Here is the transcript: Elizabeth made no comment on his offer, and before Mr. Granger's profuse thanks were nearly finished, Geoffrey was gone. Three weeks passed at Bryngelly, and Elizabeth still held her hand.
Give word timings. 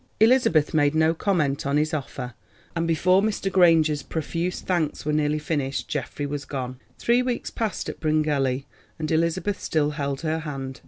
Elizabeth 0.19 0.73
made 0.73 0.95
no 0.95 1.13
comment 1.13 1.63
on 1.63 1.77
his 1.77 1.93
offer, 1.93 2.33
and 2.75 2.87
before 2.87 3.21
Mr. 3.21 3.51
Granger's 3.51 4.01
profuse 4.01 4.59
thanks 4.59 5.05
were 5.05 5.13
nearly 5.13 5.37
finished, 5.37 5.87
Geoffrey 5.87 6.25
was 6.25 6.43
gone. 6.43 6.79
Three 6.97 7.21
weeks 7.21 7.51
passed 7.51 7.87
at 7.87 7.99
Bryngelly, 7.99 8.65
and 8.97 9.11
Elizabeth 9.11 9.61
still 9.61 9.91
held 9.91 10.21
her 10.21 10.39
hand. 10.39 10.79